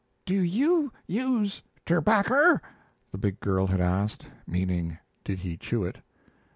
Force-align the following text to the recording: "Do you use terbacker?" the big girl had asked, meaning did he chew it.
"Do 0.25 0.33
you 0.39 0.91
use 1.05 1.61
terbacker?" 1.85 2.59
the 3.11 3.19
big 3.19 3.39
girl 3.39 3.67
had 3.67 3.79
asked, 3.79 4.25
meaning 4.47 4.97
did 5.23 5.41
he 5.41 5.57
chew 5.57 5.83
it. 5.83 5.99